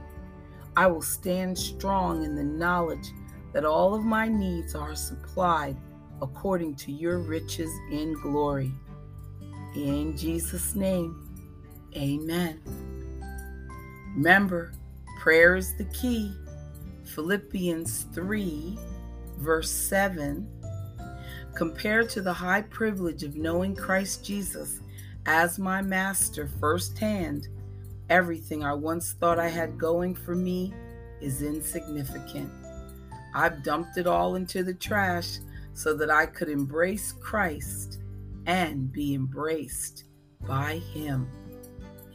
I 0.77 0.87
will 0.87 1.01
stand 1.01 1.57
strong 1.57 2.23
in 2.23 2.35
the 2.35 2.43
knowledge 2.43 3.07
that 3.53 3.65
all 3.65 3.95
of 3.95 4.03
my 4.03 4.27
needs 4.27 4.75
are 4.75 4.93
supplied 4.93 5.77
according 6.21 6.75
to 6.75 6.91
your 6.91 7.19
riches 7.19 7.71
in 7.91 8.13
glory. 8.21 8.71
In 9.75 10.15
Jesus' 10.17 10.75
name, 10.75 11.29
amen. 11.95 12.61
Remember, 14.15 14.73
prayer 15.25 15.55
is 15.55 15.73
the 15.73 15.85
key. 15.85 16.31
Philippians 17.03 18.03
3, 18.13 18.77
verse 19.39 19.71
7. 19.71 20.47
Compared 21.55 22.09
to 22.09 22.21
the 22.21 22.31
high 22.31 22.61
privilege 22.61 23.23
of 23.23 23.35
knowing 23.35 23.75
Christ 23.75 24.23
Jesus 24.23 24.81
as 25.25 25.57
my 25.57 25.81
master 25.81 26.47
firsthand, 26.59 27.47
everything 28.07 28.63
I 28.63 28.75
once 28.75 29.13
thought 29.13 29.39
I 29.39 29.47
had 29.47 29.79
going 29.79 30.13
for 30.13 30.35
me 30.35 30.71
is 31.21 31.41
insignificant. 31.41 32.51
I've 33.33 33.63
dumped 33.63 33.97
it 33.97 34.05
all 34.05 34.35
into 34.35 34.61
the 34.61 34.75
trash 34.75 35.39
so 35.73 35.95
that 35.95 36.11
I 36.11 36.27
could 36.27 36.49
embrace 36.49 37.13
Christ 37.13 37.97
and 38.45 38.91
be 38.91 39.15
embraced 39.15 40.03
by 40.41 40.73
Him. 40.93 41.27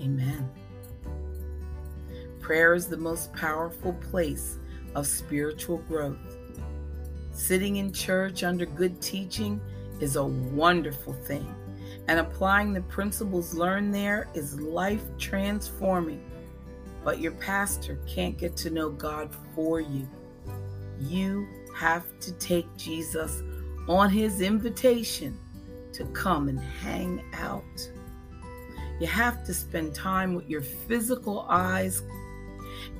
Amen. 0.00 0.48
Prayer 2.50 2.74
is 2.74 2.88
the 2.88 2.96
most 2.96 3.32
powerful 3.32 3.92
place 3.92 4.58
of 4.96 5.06
spiritual 5.06 5.78
growth. 5.86 6.36
Sitting 7.30 7.76
in 7.76 7.92
church 7.92 8.42
under 8.42 8.66
good 8.66 9.00
teaching 9.00 9.60
is 10.00 10.16
a 10.16 10.24
wonderful 10.24 11.12
thing 11.12 11.54
and 12.08 12.18
applying 12.18 12.72
the 12.72 12.80
principles 12.80 13.54
learned 13.54 13.94
there 13.94 14.26
is 14.34 14.60
life 14.60 15.04
transforming. 15.16 16.28
But 17.04 17.20
your 17.20 17.30
pastor 17.30 18.00
can't 18.04 18.36
get 18.36 18.56
to 18.56 18.70
know 18.70 18.90
God 18.90 19.30
for 19.54 19.80
you. 19.80 20.08
You 20.98 21.46
have 21.76 22.04
to 22.18 22.32
take 22.32 22.66
Jesus 22.76 23.44
on 23.86 24.10
his 24.10 24.40
invitation 24.40 25.38
to 25.92 26.04
come 26.06 26.48
and 26.48 26.58
hang 26.58 27.22
out. 27.32 27.90
You 28.98 29.06
have 29.06 29.44
to 29.44 29.54
spend 29.54 29.94
time 29.94 30.34
with 30.34 30.50
your 30.50 30.62
physical 30.62 31.46
eyes 31.48 32.02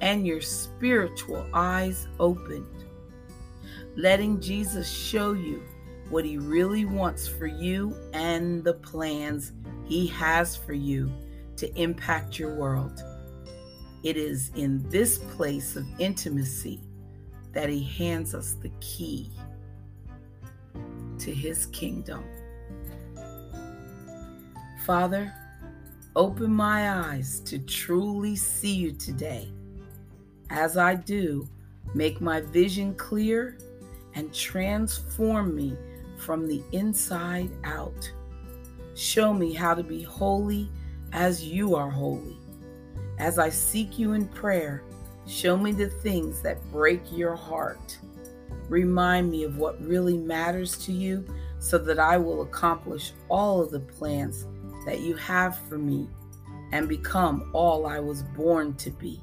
and 0.01 0.27
your 0.27 0.41
spiritual 0.41 1.47
eyes 1.55 2.09
opened, 2.19 2.85
letting 3.97 4.41
Jesus 4.41 4.91
show 4.91 5.33
you 5.33 5.63
what 6.09 6.25
He 6.25 6.39
really 6.39 6.85
wants 6.85 7.27
for 7.29 7.47
you 7.47 7.97
and 8.13 8.65
the 8.65 8.75
plans 8.75 9.53
He 9.85 10.07
has 10.09 10.57
for 10.57 10.73
you 10.73 11.13
to 11.57 11.73
impact 11.81 12.39
your 12.39 12.55
world. 12.55 13.03
It 14.03 14.17
is 14.17 14.51
in 14.57 14.89
this 14.89 15.19
place 15.19 15.77
of 15.77 15.87
intimacy 15.99 16.81
that 17.53 17.69
He 17.69 17.83
hands 17.83 18.35
us 18.35 18.55
the 18.55 18.71
key 18.81 19.31
to 21.19 21.35
His 21.35 21.67
kingdom. 21.67 22.25
Father, 24.87 25.33
open 26.17 26.51
my 26.51 26.91
eyes 26.91 27.41
to 27.41 27.59
truly 27.59 28.35
see 28.35 28.75
you 28.75 28.93
today. 28.93 29.53
As 30.51 30.77
I 30.77 30.97
do, 30.97 31.49
make 31.95 32.21
my 32.21 32.41
vision 32.41 32.95
clear 32.95 33.57
and 34.15 34.35
transform 34.35 35.55
me 35.55 35.77
from 36.19 36.47
the 36.47 36.63
inside 36.73 37.51
out. 37.63 38.11
Show 38.97 39.33
me 39.33 39.55
how 39.55 39.75
to 39.75 39.85
be 39.85 40.03
holy 40.03 40.69
as 41.13 41.45
you 41.45 41.77
are 41.77 41.89
holy. 41.89 42.37
As 43.19 43.39
I 43.39 43.49
seek 43.49 43.99
you 43.99 44.13
in 44.15 44.27
prayer, 44.27 44.83
show 45.27 45.57
me 45.57 45.71
the 45.71 45.89
things 45.89 46.43
that 46.43 46.63
break 46.73 47.01
your 47.13 47.37
heart. 47.37 47.99
Remind 48.69 49.31
me 49.31 49.45
of 49.45 49.57
what 49.57 49.81
really 49.81 50.17
matters 50.17 50.77
to 50.87 50.93
you 50.93 51.25
so 51.61 51.79
that 51.79 52.01
I 52.01 52.17
will 52.17 52.43
accomplish 52.43 53.13
all 53.29 53.63
of 53.63 53.71
the 53.71 53.81
plans 53.81 54.47
that 54.85 55.01
you 55.01 55.15
have 55.15 55.57
for 55.69 55.79
me 55.79 56.09
and 56.73 56.89
become 56.89 57.51
all 57.53 57.87
I 57.87 58.01
was 58.01 58.23
born 58.23 58.75
to 58.75 58.91
be. 58.91 59.21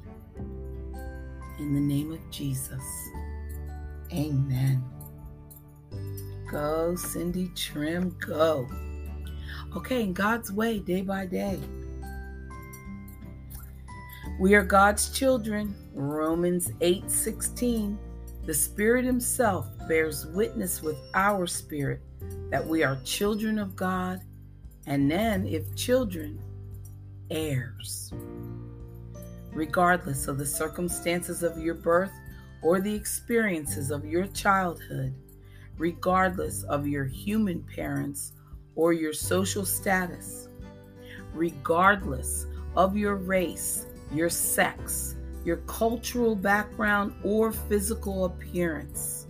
In 1.58 1.74
the 1.74 1.80
name 1.80 2.12
of 2.12 2.30
Jesus, 2.30 2.84
amen. 4.12 4.84
Go, 6.48 6.94
Cindy 6.94 7.48
Trimm, 7.48 8.16
go. 8.20 8.68
Okay, 9.76 10.02
in 10.02 10.12
God's 10.12 10.52
way, 10.52 10.78
day 10.78 11.00
by 11.02 11.26
day. 11.26 11.58
We 14.38 14.54
are 14.54 14.62
God's 14.62 15.10
children. 15.10 15.74
Romans 15.94 16.70
8 16.80 17.10
16. 17.10 17.98
The 18.46 18.54
Spirit 18.54 19.04
Himself 19.04 19.66
bears 19.88 20.26
witness 20.26 20.80
with 20.80 20.96
our 21.14 21.46
spirit 21.48 22.00
that 22.50 22.64
we 22.64 22.84
are 22.84 23.00
children 23.02 23.58
of 23.58 23.74
God, 23.74 24.20
and 24.86 25.10
then, 25.10 25.44
if 25.46 25.74
children, 25.74 26.40
heirs. 27.30 28.12
Regardless 29.58 30.28
of 30.28 30.38
the 30.38 30.46
circumstances 30.46 31.42
of 31.42 31.58
your 31.58 31.74
birth 31.74 32.12
or 32.62 32.80
the 32.80 32.94
experiences 32.94 33.90
of 33.90 34.04
your 34.04 34.24
childhood, 34.28 35.12
regardless 35.76 36.62
of 36.62 36.86
your 36.86 37.04
human 37.04 37.64
parents 37.64 38.34
or 38.76 38.92
your 38.92 39.12
social 39.12 39.66
status, 39.66 40.48
regardless 41.34 42.46
of 42.76 42.96
your 42.96 43.16
race, 43.16 43.86
your 44.12 44.30
sex, 44.30 45.16
your 45.44 45.56
cultural 45.66 46.36
background, 46.36 47.12
or 47.24 47.50
physical 47.50 48.26
appearance, 48.26 49.26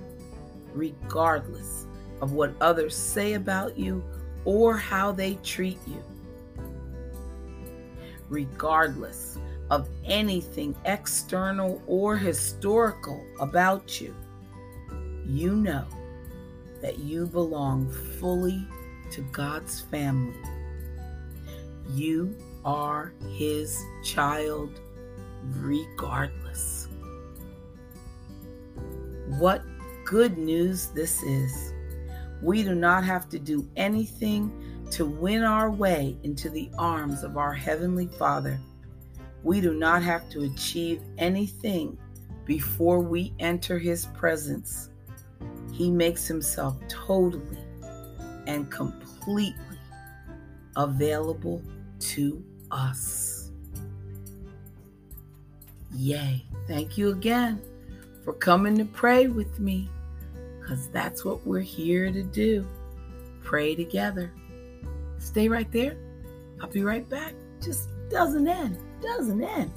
regardless 0.75 1.87
of 2.21 2.33
what 2.33 2.53
others 2.61 2.95
say 2.95 3.33
about 3.33 3.79
you 3.79 4.05
or 4.45 4.77
how 4.77 5.11
they 5.11 5.37
treat 5.37 5.79
you, 5.87 6.05
regardless 8.29 9.28
of 9.71 9.89
anything 10.05 10.75
external 10.85 11.83
or 11.87 12.17
historical 12.17 13.25
about 13.41 14.01
you 14.01 14.15
you 15.29 15.55
know 15.55 15.85
that 16.81 16.99
you 16.99 17.27
belong 17.27 17.91
fully 18.19 18.67
to 19.11 19.21
God's 19.31 19.83
family. 19.83 20.41
You 21.91 22.35
are 22.65 23.13
His 23.37 23.79
child 24.03 24.81
regardless. 25.43 26.89
What 29.39 29.63
good 30.07 30.39
news 30.39 30.87
this 30.89 31.23
is! 31.23 31.75
We 32.41 32.63
do 32.63 32.75
not 32.75 33.05
have 33.05 33.29
to 33.31 33.39
do 33.39 33.69
anything 33.77 34.87
to 34.93 35.05
win 35.05 35.43
our 35.43 35.71
way 35.71 36.17
into 36.23 36.49
the 36.49 36.71
arms 36.79 37.23
of 37.23 37.37
our 37.37 37.53
Heavenly 37.53 38.07
Father. 38.07 38.59
We 39.43 39.61
do 39.61 39.75
not 39.75 40.03
have 40.03 40.29
to 40.31 40.45
achieve 40.45 41.01
anything 41.17 41.97
before 42.45 43.01
we 43.01 43.33
enter 43.39 43.79
His 43.79 44.07
presence. 44.07 44.91
He 45.73 45.91
makes 45.91 46.27
Himself 46.27 46.77
totally 46.89 47.59
and 48.47 48.71
completely 48.71 49.79
available 50.77 51.63
to 52.01 52.45
us. 52.71 53.51
Yay. 55.95 56.45
Thank 56.67 56.99
you 56.99 57.11
again 57.11 57.61
for 58.25 58.33
coming 58.35 58.77
to 58.77 58.85
pray 58.85 59.27
with 59.27 59.59
me 59.59 59.89
because 60.61 60.89
that's 60.89 61.25
what 61.25 61.47
we're 61.47 61.61
here 61.61 62.13
to 62.13 62.23
do. 62.23 62.67
Pray 63.43 63.75
together. 63.75 64.33
Stay 65.19 65.49
right 65.49 65.71
there. 65.73 65.97
I'll 66.61 66.69
be 66.69 66.83
right 66.83 67.09
back. 67.09 67.35
Just 67.63 67.89
doesn't 68.11 68.47
end. 68.47 68.79
Doesn't 69.03 69.43
it? 69.43 69.69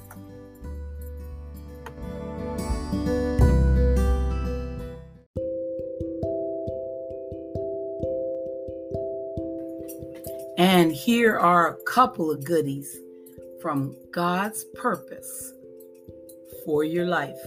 And 10.58 10.92
here 10.92 11.38
are 11.38 11.70
a 11.70 11.82
couple 11.84 12.30
of 12.30 12.44
goodies 12.44 12.98
from 13.60 13.96
God's 14.12 14.64
purpose 14.74 15.52
for 16.64 16.84
your 16.84 17.06
life. 17.06 17.40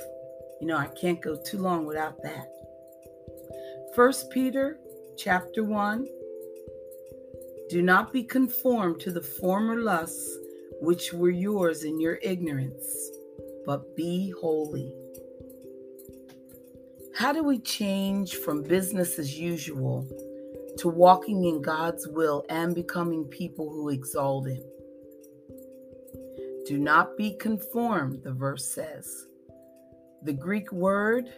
You 0.59 0.67
know, 0.67 0.77
I 0.77 0.87
can't 0.87 1.21
go 1.21 1.35
too 1.35 1.57
long 1.57 1.85
without 1.85 2.21
that. 2.23 2.51
First 3.95 4.29
Peter 4.31 4.77
chapter 5.17 5.63
1 5.63 6.07
Do 7.69 7.81
not 7.81 8.11
be 8.11 8.23
conformed 8.23 8.99
to 9.01 9.11
the 9.11 9.21
former 9.21 9.77
lusts 9.77 10.37
which 10.85 11.11
were 11.11 11.31
yours 11.31 11.83
in 11.83 11.99
your 11.99 12.19
ignorance, 12.21 13.09
but 13.65 13.95
be 13.95 14.31
holy. 14.39 14.93
How 17.15 17.33
do 17.33 17.43
we 17.43 17.57
change 17.57 18.35
from 18.35 18.61
business 18.61 19.17
as 19.17 19.39
usual 19.39 20.07
to 20.77 20.87
walking 20.87 21.45
in 21.45 21.63
God's 21.63 22.07
will 22.07 22.45
and 22.49 22.75
becoming 22.75 23.25
people 23.25 23.67
who 23.67 23.89
exalt 23.89 24.47
Him? 24.47 24.61
Do 26.67 26.77
not 26.77 27.17
be 27.17 27.33
conformed, 27.33 28.23
the 28.23 28.33
verse 28.33 28.65
says. 28.65 29.25
The 30.21 30.33
Greek 30.33 30.71
word 30.71 31.33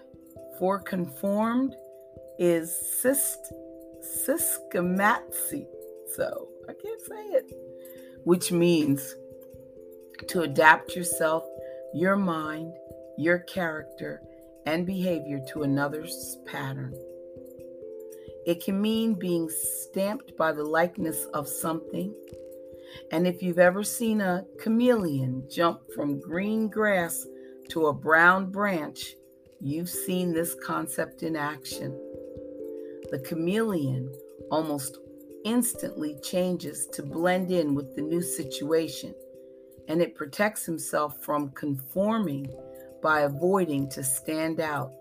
for 0.59 0.79
conformed 0.79 1.73
is 2.37 2.69
syst, 3.01 3.53
syschematzi. 4.25 5.67
So 6.15 6.49
I 6.67 6.73
can't 6.73 7.01
say 7.01 7.23
it, 7.37 7.53
which 8.25 8.51
means 8.51 9.15
to 10.29 10.41
adapt 10.41 10.95
yourself, 10.95 11.43
your 11.93 12.15
mind, 12.15 12.73
your 13.17 13.39
character, 13.39 14.21
and 14.65 14.85
behavior 14.85 15.39
to 15.51 15.63
another's 15.63 16.37
pattern. 16.45 16.93
It 18.45 18.63
can 18.63 18.81
mean 18.81 19.13
being 19.13 19.49
stamped 19.49 20.37
by 20.37 20.53
the 20.53 20.63
likeness 20.63 21.25
of 21.33 21.47
something. 21.47 22.13
And 23.11 23.27
if 23.27 23.43
you've 23.43 23.59
ever 23.59 23.83
seen 23.83 24.21
a 24.21 24.45
chameleon 24.59 25.47
jump 25.49 25.81
from 25.93 26.19
green 26.19 26.69
grass 26.69 27.25
to 27.69 27.87
a 27.87 27.93
brown 27.93 28.49
branch, 28.51 29.15
you've 29.59 29.89
seen 29.89 30.33
this 30.33 30.55
concept 30.65 31.23
in 31.23 31.35
action. 31.35 31.91
The 33.11 33.19
chameleon 33.19 34.13
almost 34.51 34.97
instantly 35.43 36.17
changes 36.21 36.87
to 36.87 37.03
blend 37.03 37.51
in 37.51 37.75
with 37.75 37.95
the 37.95 38.01
new 38.01 38.21
situation, 38.21 39.13
and 39.87 40.01
it 40.01 40.15
protects 40.15 40.65
himself 40.65 41.23
from 41.23 41.49
conforming 41.51 42.53
by 43.01 43.21
avoiding 43.21 43.89
to 43.89 44.03
stand 44.03 44.59
out. 44.59 44.91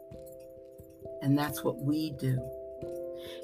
And 1.22 1.36
that's 1.36 1.64
what 1.64 1.78
we 1.78 2.10
do. 2.10 2.38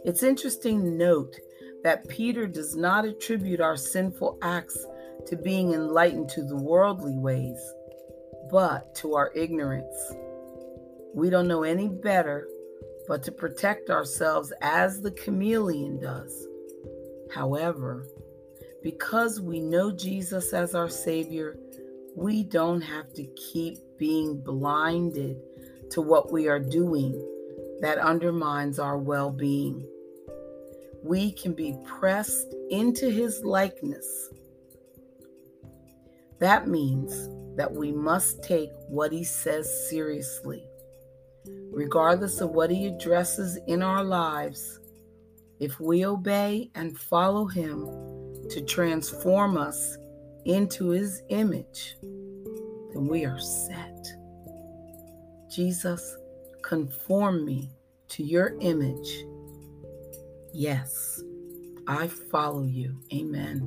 It's 0.04 0.22
interesting 0.22 0.82
to 0.82 0.90
note 0.90 1.36
that 1.82 2.08
Peter 2.08 2.46
does 2.46 2.76
not 2.76 3.04
attribute 3.04 3.60
our 3.60 3.76
sinful 3.76 4.38
acts 4.42 4.86
to 5.26 5.36
being 5.36 5.72
enlightened 5.72 6.28
to 6.30 6.44
the 6.44 6.56
worldly 6.56 7.16
ways, 7.16 7.58
but 8.50 8.94
to 8.96 9.14
our 9.14 9.32
ignorance. 9.34 10.12
We 11.14 11.30
don't 11.30 11.48
know 11.48 11.64
any 11.64 11.88
better 11.88 12.46
but 13.08 13.22
to 13.24 13.32
protect 13.32 13.90
ourselves 13.90 14.52
as 14.62 15.00
the 15.00 15.10
chameleon 15.10 16.00
does. 16.00 16.46
However, 17.34 18.06
because 18.82 19.40
we 19.40 19.60
know 19.60 19.92
Jesus 19.92 20.52
as 20.52 20.74
our 20.74 20.88
Savior, 20.88 21.56
we 22.16 22.42
don't 22.42 22.80
have 22.80 23.12
to 23.14 23.24
keep 23.52 23.78
being 23.98 24.40
blinded 24.40 25.36
to 25.90 26.00
what 26.00 26.32
we 26.32 26.48
are 26.48 26.58
doing 26.58 27.12
that 27.80 27.98
undermines 27.98 28.78
our 28.78 28.98
well 28.98 29.30
being. 29.30 29.86
We 31.02 31.32
can 31.32 31.52
be 31.52 31.76
pressed 31.84 32.54
into 32.70 33.10
His 33.10 33.44
likeness. 33.44 34.30
That 36.38 36.68
means 36.68 37.28
that 37.56 37.72
we 37.72 37.92
must 37.92 38.42
take 38.42 38.70
what 38.88 39.12
He 39.12 39.24
says 39.24 39.88
seriously 39.88 40.64
regardless 41.72 42.40
of 42.40 42.50
what 42.50 42.70
He 42.70 42.86
addresses 42.86 43.58
in 43.66 43.82
our 43.82 44.04
lives, 44.04 44.78
if 45.58 45.80
we 45.80 46.04
obey 46.04 46.70
and 46.74 46.98
follow 46.98 47.46
Him 47.46 47.88
to 48.52 48.60
transform 48.60 49.56
us 49.56 49.96
into 50.44 50.90
His 50.90 51.22
image, 51.28 51.96
then 52.02 53.06
we 53.06 53.24
are 53.24 53.38
set. 53.38 54.06
Jesus, 55.50 56.16
conform 56.62 57.44
me 57.44 57.70
to 58.08 58.22
your 58.22 58.54
image. 58.60 59.24
Yes, 60.52 61.22
I 61.86 62.08
follow 62.08 62.64
you. 62.64 63.00
Amen. 63.12 63.66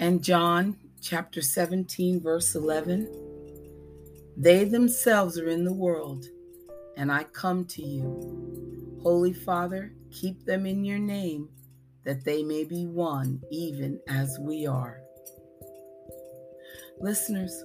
And 0.00 0.22
John 0.22 0.76
chapter 1.00 1.42
17, 1.42 2.20
verse 2.20 2.54
11. 2.54 3.08
They 4.36 4.64
themselves 4.64 5.38
are 5.38 5.48
in 5.48 5.64
the 5.64 5.72
world, 5.72 6.26
and 6.96 7.12
I 7.12 7.24
come 7.24 7.66
to 7.66 7.82
you. 7.82 8.98
Holy 9.02 9.32
Father, 9.32 9.92
keep 10.10 10.44
them 10.44 10.66
in 10.66 10.84
your 10.84 10.98
name, 10.98 11.50
that 12.04 12.24
they 12.24 12.42
may 12.42 12.64
be 12.64 12.86
one, 12.86 13.40
even 13.50 14.00
as 14.08 14.38
we 14.40 14.66
are. 14.66 15.00
Listeners, 17.00 17.64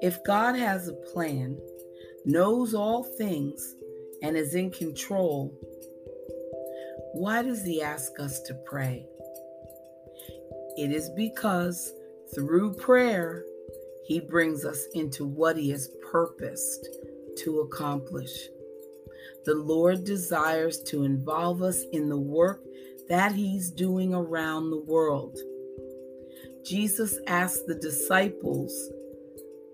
if 0.00 0.22
God 0.24 0.56
has 0.56 0.88
a 0.88 0.94
plan, 0.94 1.58
knows 2.24 2.74
all 2.74 3.04
things, 3.04 3.74
and 4.22 4.36
is 4.36 4.54
in 4.54 4.70
control, 4.70 5.52
why 7.14 7.42
does 7.42 7.64
He 7.64 7.82
ask 7.82 8.18
us 8.20 8.40
to 8.42 8.54
pray? 8.66 9.06
It 10.76 10.90
is 10.90 11.10
because 11.10 11.92
through 12.34 12.74
prayer, 12.74 13.44
he 14.04 14.20
brings 14.20 14.64
us 14.64 14.84
into 14.94 15.24
what 15.24 15.56
He 15.56 15.70
has 15.70 15.90
purposed 16.10 16.88
to 17.38 17.60
accomplish. 17.60 18.32
The 19.44 19.54
Lord 19.54 20.04
desires 20.04 20.82
to 20.84 21.04
involve 21.04 21.62
us 21.62 21.84
in 21.92 22.08
the 22.08 22.18
work 22.18 22.62
that 23.08 23.32
He's 23.32 23.70
doing 23.70 24.14
around 24.14 24.70
the 24.70 24.82
world. 24.82 25.38
Jesus 26.64 27.18
asked 27.26 27.66
the 27.66 27.74
disciples, 27.74 28.72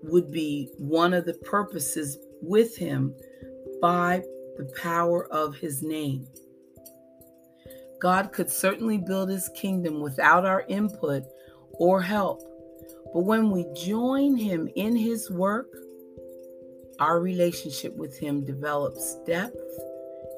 would 0.03 0.31
be 0.31 0.69
one 0.77 1.13
of 1.13 1.25
the 1.25 1.33
purposes 1.33 2.17
with 2.41 2.75
Him 2.77 3.13
by 3.81 4.23
the 4.57 4.71
power 4.81 5.27
of 5.31 5.55
His 5.55 5.83
name. 5.83 6.27
God 8.01 8.31
could 8.31 8.49
certainly 8.49 8.97
build 8.97 9.29
His 9.29 9.49
kingdom 9.55 9.99
without 9.99 10.45
our 10.45 10.63
input 10.67 11.23
or 11.73 12.01
help. 12.01 12.41
But 13.13 13.21
when 13.21 13.51
we 13.51 13.65
join 13.75 14.37
Him 14.37 14.69
in 14.75 14.95
His 14.95 15.29
work, 15.29 15.67
our 16.99 17.19
relationship 17.19 17.95
with 17.95 18.17
Him 18.17 18.45
develops 18.45 19.17
depth 19.25 19.59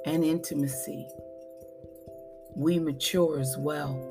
and 0.05 0.23
intimacy. 0.23 1.07
We 2.55 2.79
mature 2.79 3.39
as 3.39 3.55
well. 3.57 4.07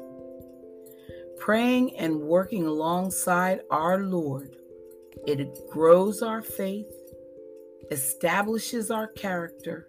Praying 1.39 1.97
and 1.97 2.21
working 2.21 2.67
alongside 2.67 3.61
our 3.71 3.99
Lord, 3.99 4.57
it 5.27 5.69
grows 5.71 6.23
our 6.23 6.43
faith, 6.43 6.93
establishes 7.91 8.91
our 8.91 9.09
character, 9.09 9.89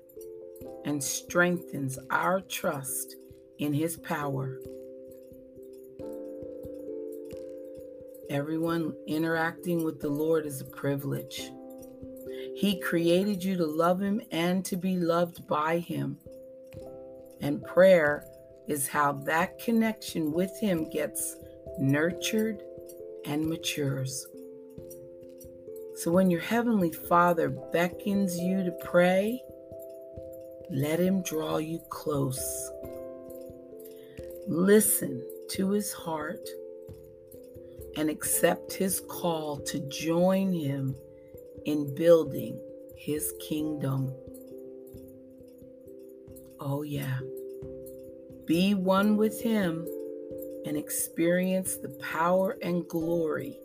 and 0.85 1.03
strengthens 1.03 1.99
our 2.09 2.41
trust 2.41 3.15
in 3.59 3.73
His 3.73 3.97
power. 3.97 4.59
Everyone 8.29 8.93
interacting 9.07 9.83
with 9.83 9.99
the 9.99 10.09
Lord 10.09 10.45
is 10.45 10.61
a 10.61 10.65
privilege. 10.65 11.51
He 12.55 12.79
created 12.79 13.43
you 13.43 13.57
to 13.57 13.65
love 13.65 14.01
Him 14.01 14.21
and 14.31 14.63
to 14.65 14.77
be 14.77 14.95
loved 14.95 15.45
by 15.47 15.79
Him. 15.79 16.17
And 17.41 17.63
prayer 17.63 18.25
is 18.67 18.87
how 18.87 19.11
that 19.11 19.59
connection 19.59 20.31
with 20.31 20.57
Him 20.59 20.89
gets 20.89 21.35
nurtured 21.79 22.63
and 23.25 23.47
matures. 23.47 24.27
So 25.95 26.11
when 26.11 26.31
your 26.31 26.41
Heavenly 26.41 26.91
Father 26.91 27.49
beckons 27.49 28.37
you 28.37 28.63
to 28.63 28.71
pray, 28.83 29.41
let 30.71 30.99
Him 30.99 31.21
draw 31.21 31.57
you 31.57 31.79
close. 31.89 32.71
Listen 34.47 35.23
to 35.51 35.71
His 35.71 35.91
heart 35.93 36.47
and 37.97 38.09
accept 38.09 38.73
His 38.73 39.01
call 39.01 39.57
to 39.65 39.79
join 39.89 40.53
Him 40.53 40.95
in 41.65 41.93
building 41.93 42.59
His 42.95 43.33
kingdom. 43.39 44.13
Oh, 46.59 46.83
yeah. 46.83 47.19
Be 48.45 48.73
one 48.73 49.17
with 49.17 49.41
Him 49.41 49.87
and 50.65 50.77
experience 50.77 51.77
the 51.77 51.89
power 51.99 52.57
and 52.61 52.87
glory 52.87 53.57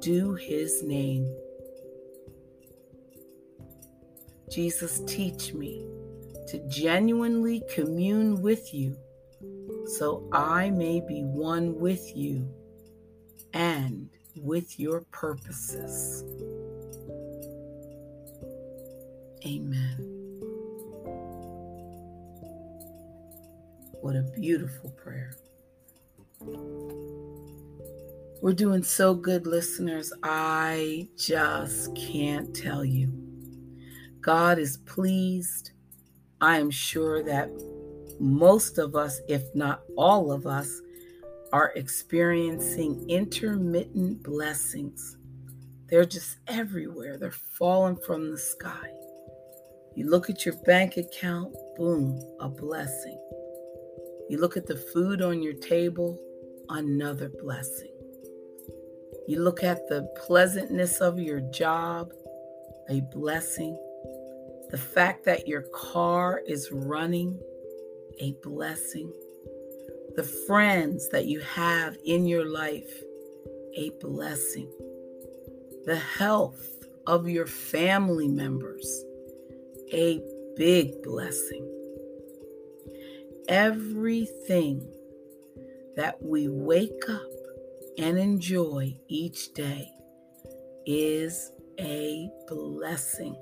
due 0.00 0.34
His 0.34 0.82
name. 0.82 1.34
Jesus, 4.50 5.00
teach 5.06 5.52
me 5.52 5.84
to 6.48 6.58
genuinely 6.68 7.62
commune 7.74 8.40
with 8.42 8.72
you 8.74 8.96
so 9.86 10.28
I 10.32 10.70
may 10.70 11.00
be 11.00 11.22
one 11.22 11.78
with 11.78 12.16
you 12.16 12.48
and 13.52 14.08
with 14.36 14.78
your 14.78 15.02
purposes. 15.12 16.24
Amen. 19.46 20.13
What 24.04 24.16
a 24.16 24.22
beautiful 24.22 24.90
prayer. 24.90 25.34
We're 28.42 28.52
doing 28.52 28.82
so 28.82 29.14
good, 29.14 29.46
listeners. 29.46 30.12
I 30.22 31.08
just 31.16 31.96
can't 31.96 32.54
tell 32.54 32.84
you. 32.84 33.10
God 34.20 34.58
is 34.58 34.76
pleased. 34.76 35.70
I 36.42 36.58
am 36.58 36.70
sure 36.70 37.22
that 37.22 37.48
most 38.20 38.76
of 38.76 38.94
us, 38.94 39.22
if 39.26 39.42
not 39.54 39.84
all 39.96 40.32
of 40.32 40.46
us, 40.46 40.82
are 41.54 41.72
experiencing 41.74 43.08
intermittent 43.08 44.22
blessings. 44.22 45.16
They're 45.86 46.04
just 46.04 46.40
everywhere, 46.46 47.16
they're 47.16 47.30
falling 47.30 47.96
from 47.96 48.30
the 48.30 48.38
sky. 48.38 48.90
You 49.94 50.10
look 50.10 50.28
at 50.28 50.44
your 50.44 50.56
bank 50.66 50.98
account, 50.98 51.54
boom, 51.78 52.20
a 52.38 52.50
blessing. 52.50 53.18
You 54.34 54.40
look 54.40 54.56
at 54.56 54.66
the 54.66 54.74
food 54.74 55.22
on 55.22 55.44
your 55.44 55.52
table, 55.52 56.18
another 56.68 57.28
blessing. 57.28 57.92
You 59.28 59.40
look 59.40 59.62
at 59.62 59.88
the 59.88 60.12
pleasantness 60.26 61.00
of 61.00 61.20
your 61.20 61.38
job, 61.52 62.12
a 62.90 63.00
blessing. 63.12 63.78
The 64.70 64.76
fact 64.76 65.24
that 65.26 65.46
your 65.46 65.62
car 65.72 66.42
is 66.48 66.72
running, 66.72 67.40
a 68.18 68.32
blessing. 68.42 69.12
The 70.16 70.24
friends 70.48 71.08
that 71.10 71.26
you 71.26 71.38
have 71.38 71.96
in 72.04 72.26
your 72.26 72.44
life, 72.44 73.04
a 73.76 73.90
blessing. 74.00 74.68
The 75.84 75.94
health 76.18 76.84
of 77.06 77.28
your 77.28 77.46
family 77.46 78.26
members, 78.26 79.04
a 79.92 80.20
big 80.56 81.04
blessing. 81.04 81.83
Everything 83.48 84.90
that 85.96 86.22
we 86.22 86.48
wake 86.48 87.08
up 87.08 87.20
and 87.98 88.18
enjoy 88.18 88.96
each 89.08 89.52
day 89.54 89.90
is 90.86 91.52
a 91.78 92.28
blessing. 92.48 93.36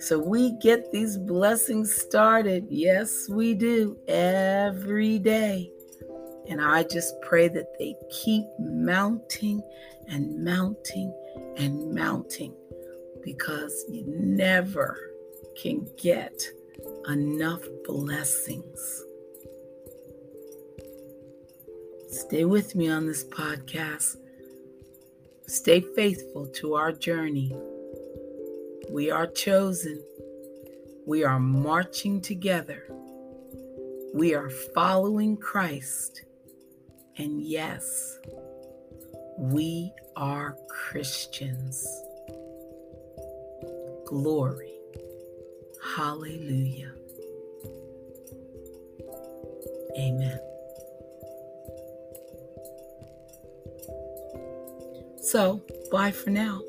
So 0.00 0.18
we 0.18 0.52
get 0.58 0.90
these 0.90 1.16
blessings 1.16 1.94
started. 1.94 2.66
Yes, 2.68 3.28
we 3.28 3.54
do 3.54 3.96
every 4.08 5.18
day. 5.18 5.70
And 6.48 6.60
I 6.60 6.82
just 6.82 7.14
pray 7.20 7.48
that 7.48 7.78
they 7.78 7.94
keep 8.10 8.44
mounting 8.58 9.62
and 10.08 10.42
mounting 10.42 11.14
and 11.56 11.94
mounting 11.94 12.54
because 13.22 13.84
you 13.88 14.04
never 14.06 14.98
can 15.60 15.86
get 15.96 16.42
enough 17.06 17.62
blessings. 17.84 19.04
Stay 22.10 22.44
with 22.44 22.74
me 22.74 22.88
on 22.88 23.06
this 23.06 23.24
podcast. 23.24 24.16
Stay 25.46 25.80
faithful 25.80 26.46
to 26.46 26.74
our 26.74 26.92
journey. 26.92 27.54
We 28.90 29.10
are 29.10 29.26
chosen. 29.26 30.02
We 31.06 31.24
are 31.24 31.38
marching 31.38 32.20
together. 32.20 32.84
We 34.14 34.34
are 34.34 34.50
following 34.50 35.36
Christ. 35.36 36.22
And 37.18 37.42
yes, 37.42 38.18
we 39.38 39.92
are 40.16 40.56
Christians. 40.68 41.86
Glory. 44.06 44.77
Hallelujah. 45.82 46.92
Amen. 49.98 50.38
So, 55.20 55.60
bye 55.90 56.12
for 56.12 56.30
now. 56.30 56.62